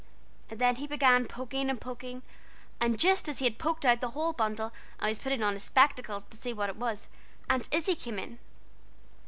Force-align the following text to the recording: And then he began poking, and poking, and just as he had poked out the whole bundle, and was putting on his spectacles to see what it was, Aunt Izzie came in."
And 0.49 0.59
then 0.59 0.77
he 0.77 0.87
began 0.87 1.27
poking, 1.27 1.69
and 1.69 1.79
poking, 1.79 2.23
and 2.79 2.97
just 2.99 3.29
as 3.29 3.37
he 3.37 3.45
had 3.45 3.59
poked 3.59 3.85
out 3.85 4.01
the 4.01 4.09
whole 4.17 4.33
bundle, 4.33 4.73
and 4.99 5.09
was 5.09 5.19
putting 5.19 5.43
on 5.43 5.53
his 5.53 5.63
spectacles 5.65 6.23
to 6.31 6.37
see 6.37 6.53
what 6.53 6.69
it 6.69 6.75
was, 6.75 7.07
Aunt 7.51 7.69
Izzie 7.71 7.93
came 7.95 8.17
in." 8.17 8.39